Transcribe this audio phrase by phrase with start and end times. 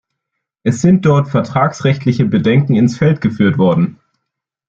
[0.63, 3.99] Es sind dort vertragsrechtliche Bedenken ins Feld geführt worden.